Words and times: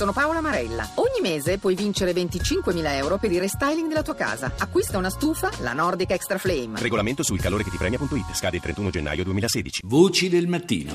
Sono 0.00 0.12
Paola 0.12 0.40
Marella. 0.40 0.88
Ogni 0.94 1.20
mese 1.20 1.58
puoi 1.58 1.74
vincere 1.74 2.12
25.000 2.12 2.94
euro 2.94 3.18
per 3.18 3.30
il 3.32 3.38
restyling 3.38 3.86
della 3.86 4.00
tua 4.00 4.14
casa. 4.14 4.50
Acquista 4.58 4.96
una 4.96 5.10
stufa, 5.10 5.50
la 5.60 5.74
Nordic 5.74 6.12
Extra 6.12 6.38
Flame. 6.38 6.80
Regolamento 6.80 7.22
sul 7.22 7.38
calore 7.38 7.64
che 7.64 7.68
ti 7.68 7.76
premia.it. 7.76 8.32
Scade 8.32 8.56
il 8.56 8.62
31 8.62 8.88
gennaio 8.88 9.24
2016. 9.24 9.82
Voci 9.84 10.30
del 10.30 10.46
mattino. 10.46 10.94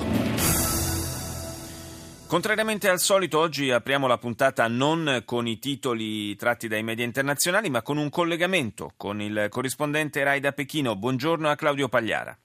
Contrariamente 2.26 2.90
al 2.90 2.98
solito, 2.98 3.38
oggi 3.38 3.70
apriamo 3.70 4.08
la 4.08 4.18
puntata 4.18 4.68
non 4.68 5.22
con 5.24 5.46
i 5.46 5.60
titoli 5.60 6.36
tratti 6.36 6.68
dai 6.68 6.82
media 6.82 7.06
internazionali, 7.06 7.70
ma 7.70 7.84
con 7.84 7.98
un 7.98 8.10
collegamento 8.10 8.94
con 8.98 9.22
il 9.22 9.50
corrispondente 9.52 10.24
Rai 10.24 10.40
da 10.40 10.52
Pechino. 10.52 10.96
Buongiorno 10.96 11.48
a 11.48 11.56
Claudio 11.56 11.90
Pagliara. 11.90 12.36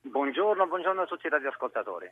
Buongiorno, 0.00 0.66
buongiorno 0.66 1.02
a 1.02 1.04
tutti 1.04 1.26
i 1.26 1.30
radioascoltatori. 1.30 2.10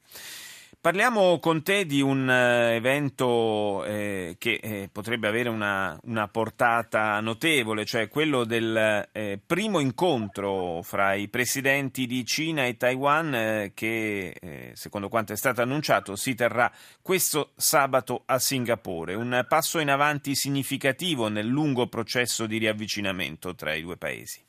Parliamo 0.82 1.38
con 1.38 1.62
te 1.62 1.86
di 1.86 2.00
un 2.00 2.28
eh, 2.28 2.74
evento 2.74 3.84
eh, 3.84 4.34
che 4.36 4.58
eh, 4.60 4.88
potrebbe 4.90 5.28
avere 5.28 5.48
una, 5.48 5.96
una, 6.06 6.26
portata 6.26 7.20
notevole, 7.20 7.84
cioè 7.84 8.08
quello 8.08 8.42
del 8.42 9.08
eh, 9.12 9.38
primo 9.46 9.78
incontro 9.78 10.82
fra 10.82 11.14
i 11.14 11.28
presidenti 11.28 12.08
di 12.08 12.26
Cina 12.26 12.64
e 12.64 12.76
Taiwan 12.76 13.32
eh, 13.32 13.70
che, 13.74 14.30
eh, 14.30 14.72
secondo 14.74 15.08
quanto 15.08 15.32
è 15.32 15.36
stato 15.36 15.62
annunciato, 15.62 16.16
si 16.16 16.34
terrà 16.34 16.68
questo 17.00 17.52
sabato 17.54 18.24
a 18.26 18.40
Singapore. 18.40 19.14
Un 19.14 19.46
passo 19.46 19.78
in 19.78 19.88
avanti 19.88 20.34
significativo 20.34 21.28
nel 21.28 21.46
lungo 21.46 21.86
processo 21.86 22.44
di 22.46 22.58
riavvicinamento 22.58 23.54
tra 23.54 23.72
i 23.72 23.82
due 23.82 23.96
paesi 23.96 24.42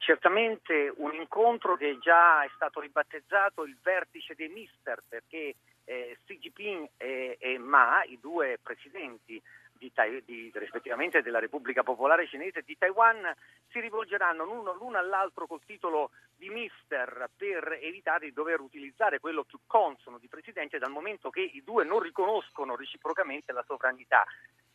certamente 0.00 0.92
un 0.96 1.14
incontro 1.14 1.76
che 1.76 1.98
già 2.00 2.42
è 2.42 2.50
stato 2.54 2.80
ribattezzato 2.80 3.64
il 3.64 3.76
vertice 3.82 4.34
dei 4.34 4.48
mister 4.48 5.02
perché 5.06 5.54
eh, 5.84 6.16
Xi 6.24 6.38
Jinping 6.38 6.88
e, 6.96 7.36
e, 7.38 7.58
Ma, 7.58 8.02
i 8.04 8.18
due 8.18 8.58
presidenti 8.62 9.40
di, 9.78 9.92
di, 10.24 10.50
rispettivamente 10.54 11.22
della 11.22 11.38
Repubblica 11.38 11.82
Popolare 11.82 12.26
Cinese 12.26 12.62
di 12.62 12.76
Taiwan, 12.78 13.34
si 13.70 13.80
rivolgeranno 13.80 14.44
l'uno, 14.44 14.72
l'uno 14.74 14.98
all'altro 14.98 15.46
col 15.46 15.64
titolo 15.64 16.10
di 16.36 16.48
mister 16.48 17.28
per 17.36 17.78
evitare 17.80 18.26
di 18.26 18.32
dover 18.32 18.60
utilizzare 18.60 19.20
quello 19.20 19.44
più 19.44 19.58
consono 19.66 20.18
di 20.18 20.28
presidente 20.28 20.78
dal 20.78 20.90
momento 20.90 21.28
che 21.28 21.40
i 21.40 21.62
due 21.62 21.84
non 21.84 22.00
riconoscono 22.00 22.74
reciprocamente 22.74 23.52
la 23.52 23.64
sovranità 23.66 24.24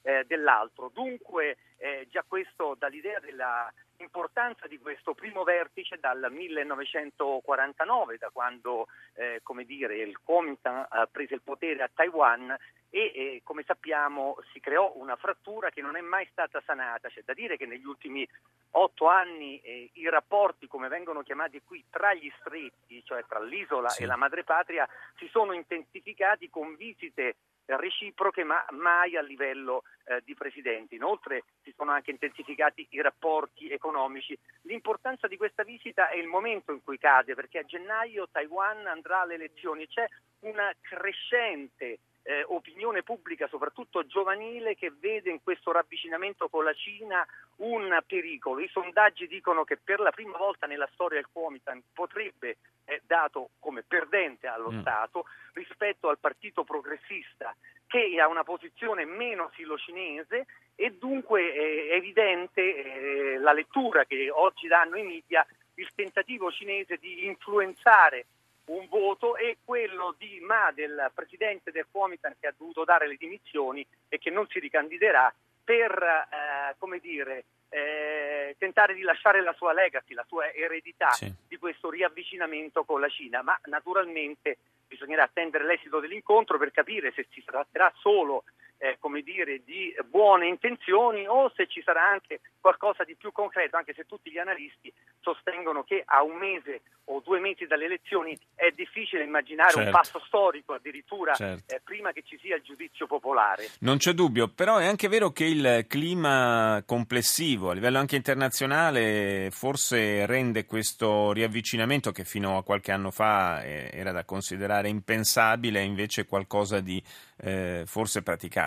eh, 0.01 0.23
dell'altro. 0.27 0.89
Dunque 0.93 1.57
eh, 1.77 2.07
già 2.09 2.23
questo 2.27 2.75
dall'idea 2.77 3.19
della 3.19 3.71
l'importanza 3.97 4.67
di 4.67 4.79
questo 4.79 5.13
primo 5.13 5.43
vertice 5.43 5.97
dal 5.99 6.27
1949, 6.29 8.17
da 8.17 8.29
quando 8.31 8.87
eh, 9.13 9.41
dire, 9.65 9.97
il 9.97 10.19
Kuomintang 10.23 10.85
ha 10.89 11.07
preso 11.07 11.33
il 11.33 11.41
potere 11.41 11.83
a 11.83 11.89
Taiwan 11.93 12.55
e 12.89 13.11
eh, 13.13 13.41
come 13.43 13.63
sappiamo 13.65 14.37
si 14.53 14.59
creò 14.59 14.93
una 14.95 15.15
frattura 15.17 15.69
che 15.69 15.81
non 15.81 15.95
è 15.97 16.01
mai 16.01 16.27
stata 16.31 16.61
sanata. 16.65 17.09
C'è 17.09 17.23
da 17.25 17.33
dire 17.33 17.57
che 17.57 17.65
negli 17.65 17.85
ultimi 17.85 18.27
otto 18.71 19.07
anni 19.07 19.59
eh, 19.59 19.89
i 19.93 20.09
rapporti, 20.09 20.67
come 20.67 20.87
vengono 20.87 21.21
chiamati 21.21 21.61
qui, 21.63 21.83
tra 21.89 22.13
gli 22.13 22.31
stretti, 22.39 23.03
cioè 23.03 23.25
tra 23.27 23.41
l'isola 23.41 23.89
sì. 23.89 24.03
e 24.03 24.05
la 24.05 24.15
madrepatria, 24.15 24.87
si 25.17 25.27
sono 25.27 25.53
intensificati 25.53 26.49
con 26.49 26.75
visite 26.75 27.35
reciproche 27.65 28.43
ma 28.43 28.63
mai 28.71 29.15
a 29.17 29.21
livello 29.21 29.83
eh, 30.05 30.21
di 30.23 30.33
presidenti. 30.35 30.95
Inoltre 30.95 31.43
si 31.63 31.73
sono 31.75 31.91
anche 31.91 32.11
intensificati 32.11 32.87
i 32.91 33.01
rapporti 33.01 33.69
economici. 33.69 34.37
L'importanza 34.61 35.27
di 35.27 35.37
questa 35.37 35.63
visita 35.63 36.09
è 36.09 36.15
il 36.15 36.27
momento 36.27 36.71
in 36.71 36.83
cui 36.83 36.97
cade 36.97 37.35
perché 37.35 37.59
a 37.59 37.63
gennaio 37.63 38.29
Taiwan 38.31 38.85
andrà 38.87 39.21
alle 39.21 39.35
elezioni. 39.35 39.87
C'è 39.87 40.07
una 40.39 40.71
crescente 40.81 41.99
eh, 42.27 42.43
opinione 42.47 43.03
pubblica, 43.03 43.47
soprattutto 43.47 44.05
giovanile, 44.05 44.75
che 44.75 44.91
vede 44.91 45.29
in 45.29 45.41
questo 45.43 45.71
ravvicinamento 45.71 46.49
con 46.49 46.63
la 46.63 46.73
Cina 46.73 47.25
un 47.57 47.97
pericolo. 48.05 48.61
I 48.61 48.69
sondaggi 48.69 49.27
dicono 49.27 49.63
che 49.63 49.77
per 49.77 49.99
la 49.99 50.11
prima 50.11 50.37
volta 50.37 50.67
nella 50.67 50.89
storia 50.93 51.19
il 51.19 51.27
Kuomintang 51.31 51.81
potrebbe 51.93 52.57
eh, 52.85 53.01
dato 53.05 53.51
come 53.59 53.83
perdente 53.83 54.47
allo 54.47 54.71
mm. 54.71 54.81
Stato 54.81 55.25
rispetto 55.53 56.09
al 56.09 56.19
partito 56.19 56.63
progressista 56.63 57.55
che 57.87 58.19
ha 58.19 58.27
una 58.27 58.43
posizione 58.43 59.05
meno 59.05 59.49
filocinese 59.53 60.45
e 60.75 60.91
dunque 60.99 61.53
è 61.53 61.93
evidente 61.95 62.61
eh, 62.61 63.37
la 63.37 63.53
lettura 63.53 64.05
che 64.05 64.29
oggi 64.29 64.67
danno 64.67 64.97
i 64.97 65.03
media, 65.03 65.45
il 65.75 65.89
tentativo 65.95 66.51
cinese 66.51 66.97
di 66.97 67.25
influenzare 67.25 68.25
un 68.65 68.87
voto 68.89 69.37
e 69.37 69.57
quello 69.63 70.15
di 70.17 70.39
Ma 70.41 70.71
del 70.71 71.11
presidente 71.13 71.71
del 71.71 71.85
Kuomintang 71.89 72.35
che 72.39 72.47
ha 72.47 72.53
dovuto 72.57 72.83
dare 72.83 73.07
le 73.07 73.15
dimissioni 73.15 73.85
e 74.09 74.17
che 74.17 74.31
non 74.31 74.47
si 74.47 74.59
ricandiderà 74.59 75.33
per 75.65 75.91
eh, 75.91 76.75
come 76.77 76.99
dire, 76.99 77.43
eh, 77.69 78.55
tentare 78.57 78.93
di 78.93 79.01
lasciare 79.01 79.41
la 79.41 79.53
sua 79.53 79.73
legacy, 79.73 80.13
la 80.13 80.23
sua 80.27 80.53
eredità 80.53 81.09
sì. 81.11 81.29
di 81.47 81.57
questo 81.57 81.89
riavvicinamento 81.89 82.85
con 82.85 83.01
la 83.01 83.09
Cina, 83.09 83.41
ma 83.41 83.59
naturalmente 83.65 84.57
bisognerà 84.87 85.23
attendere 85.23 85.65
l'esito 85.65 85.99
dell'incontro 85.99 86.57
per 86.57 86.71
capire 86.71 87.11
se 87.13 87.27
si 87.31 87.43
tratterà 87.43 87.91
solo 87.97 88.43
eh, 88.77 88.97
come 88.99 89.21
dire, 89.21 89.61
di 89.63 89.93
buone 90.09 90.47
intenzioni 90.47 91.27
o 91.27 91.51
se 91.55 91.67
ci 91.67 91.81
sarà 91.83 92.07
anche 92.07 92.41
qualcosa 92.59 93.03
di 93.03 93.15
più 93.15 93.31
concreto, 93.31 93.77
anche 93.77 93.93
se 93.93 94.05
tutti 94.05 94.31
gli 94.31 94.37
analisti 94.37 94.91
sostengono 95.19 95.83
che 95.83 96.03
a 96.05 96.23
un 96.23 96.37
mese 96.37 96.81
o 97.05 97.21
due 97.23 97.39
mesi 97.39 97.65
dalle 97.65 97.85
elezioni 97.85 98.37
è 98.55 98.71
difficile 98.71 99.23
immaginare 99.23 99.71
certo. 99.71 99.85
un 99.85 99.91
passo 99.91 100.19
storico 100.25 100.73
addirittura 100.73 101.33
certo. 101.33 101.75
eh, 101.75 101.81
prima 101.83 102.11
che 102.11 102.23
ci 102.23 102.37
sia 102.41 102.55
il 102.55 102.63
giudizio 102.63 103.05
popolare. 103.05 103.69
Non 103.79 103.97
c'è 103.97 104.13
dubbio, 104.13 104.47
però 104.47 104.77
è 104.77 104.85
anche 104.85 105.07
vero 105.07 105.31
che 105.31 105.45
il 105.45 105.85
clima 105.87 106.81
complessivo 106.85 107.69
a 107.69 107.73
livello 107.73 107.99
anche 107.99 108.15
internazionale 108.15 109.49
forse 109.51 110.25
rende 110.25 110.65
questo 110.65 111.31
riavvicinamento 111.31 112.11
che 112.11 112.23
fino 112.23 112.57
a 112.57 112.63
qualche 112.63 112.91
anno 112.91 113.11
fa 113.11 113.63
eh, 113.63 113.89
era 113.93 114.11
da 114.11 114.25
considerare 114.25 114.89
impensabile 114.89 115.81
invece 115.81 116.25
qualcosa 116.25 116.79
di 116.79 117.01
eh, 117.37 117.83
forse 117.85 118.23
praticabile. 118.23 118.64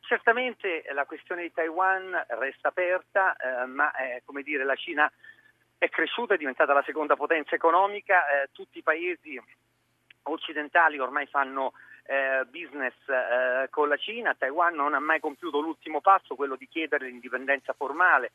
Certamente 0.00 0.84
la 0.92 1.06
questione 1.06 1.42
di 1.42 1.52
Taiwan 1.52 2.24
resta 2.28 2.68
aperta, 2.68 3.34
eh, 3.36 3.66
ma 3.66 3.90
eh, 3.96 4.22
come 4.24 4.42
dire, 4.42 4.64
la 4.64 4.74
Cina 4.74 5.10
è 5.78 5.88
cresciuta, 5.88 6.34
è 6.34 6.38
diventata 6.38 6.72
la 6.72 6.82
seconda 6.84 7.16
potenza 7.16 7.54
economica, 7.54 8.42
eh, 8.42 8.48
tutti 8.52 8.78
i 8.78 8.82
paesi 8.82 9.40
occidentali 10.24 10.98
ormai 10.98 11.26
fanno 11.26 11.72
eh, 12.04 12.44
business 12.50 12.94
eh, 13.06 13.68
con 13.70 13.88
la 13.88 13.96
Cina, 13.96 14.34
Taiwan 14.34 14.74
non 14.74 14.94
ha 14.94 15.00
mai 15.00 15.20
compiuto 15.20 15.60
l'ultimo 15.60 16.00
passo, 16.00 16.34
quello 16.34 16.56
di 16.56 16.68
chiedere 16.68 17.06
l'indipendenza 17.06 17.72
formale 17.72 18.32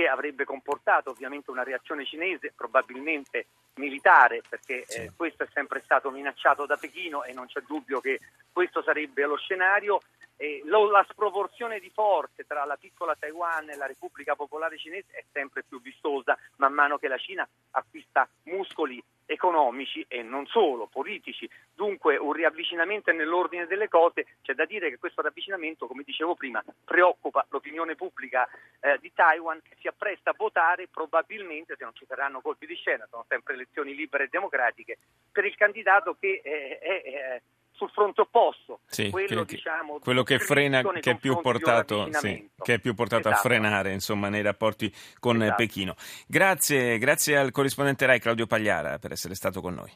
che 0.00 0.08
avrebbe 0.08 0.46
comportato 0.46 1.10
ovviamente 1.10 1.50
una 1.50 1.62
reazione 1.62 2.06
cinese, 2.06 2.54
probabilmente 2.56 3.48
militare, 3.74 4.40
perché 4.48 4.84
sì. 4.86 5.02
eh, 5.02 5.12
questo 5.14 5.42
è 5.42 5.48
sempre 5.52 5.82
stato 5.84 6.10
minacciato 6.10 6.64
da 6.64 6.78
Pechino 6.78 7.22
e 7.24 7.34
non 7.34 7.46
c'è 7.46 7.60
dubbio 7.66 8.00
che 8.00 8.18
questo 8.50 8.82
sarebbe 8.82 9.26
lo 9.26 9.36
scenario. 9.36 10.00
Eh, 10.36 10.62
lo, 10.64 10.90
la 10.90 11.04
sproporzione 11.06 11.80
di 11.80 11.90
forze 11.90 12.46
tra 12.46 12.64
la 12.64 12.76
piccola 12.76 13.14
Taiwan 13.14 13.68
e 13.68 13.76
la 13.76 13.84
Repubblica 13.84 14.34
Popolare 14.34 14.78
Cinese 14.78 15.12
è 15.12 15.24
sempre 15.30 15.64
più 15.68 15.82
vistosa 15.82 16.34
man 16.56 16.72
mano 16.72 16.96
che 16.96 17.08
la 17.08 17.18
Cina 17.18 17.46
acquista 17.72 18.26
muscoli 18.44 19.04
economici 19.30 20.04
e 20.08 20.22
non 20.22 20.46
solo, 20.46 20.86
politici. 20.86 21.48
Dunque 21.72 22.16
un 22.16 22.32
riavvicinamento 22.32 23.10
è 23.10 23.12
nell'ordine 23.12 23.66
delle 23.66 23.88
cose. 23.88 24.26
C'è 24.42 24.54
da 24.54 24.64
dire 24.64 24.90
che 24.90 24.98
questo 24.98 25.20
riavvicinamento, 25.20 25.86
come 25.86 26.02
dicevo 26.02 26.34
prima, 26.34 26.62
preoccupa 26.84 27.46
l'opinione 27.50 27.94
pubblica 27.94 28.48
eh, 28.80 28.98
di 29.00 29.12
Taiwan 29.14 29.60
che 29.62 29.76
si 29.78 29.86
appresta 29.86 30.30
a 30.30 30.34
votare 30.36 30.88
probabilmente, 30.88 31.76
se 31.76 31.84
non 31.84 31.94
ci 31.94 32.06
saranno 32.06 32.40
colpi 32.40 32.66
di 32.66 32.74
scena, 32.74 33.06
sono 33.08 33.24
sempre 33.28 33.54
elezioni 33.54 33.94
libere 33.94 34.24
e 34.24 34.28
democratiche, 34.30 34.98
per 35.30 35.44
il 35.44 35.54
candidato 35.54 36.16
che 36.18 36.40
eh, 36.42 36.78
è, 36.78 37.02
è 37.02 37.42
sul 37.80 37.90
fronte 37.90 38.20
opposto, 38.20 38.80
sì, 38.84 39.08
quello, 39.08 39.44
che, 39.44 39.54
diciamo, 39.54 40.00
quello 40.00 40.22
che 40.22 40.38
frena, 40.38 40.82
che 40.82 41.12
è 41.12 41.16
più 41.16 41.40
portato, 41.40 42.12
sì, 42.12 42.49
che 42.62 42.74
è 42.74 42.78
più 42.78 42.94
portato 42.94 43.28
esatto. 43.28 43.46
a 43.46 43.50
frenare 43.50 43.92
insomma, 43.92 44.28
nei 44.28 44.42
rapporti 44.42 44.92
con 45.18 45.42
esatto. 45.42 45.56
Pechino. 45.56 45.94
Grazie, 46.26 46.98
grazie 46.98 47.36
al 47.36 47.50
corrispondente 47.50 48.06
Rai 48.06 48.20
Claudio 48.20 48.46
Pagliara 48.46 48.98
per 48.98 49.12
essere 49.12 49.34
stato 49.34 49.60
con 49.60 49.74
noi. 49.74 49.90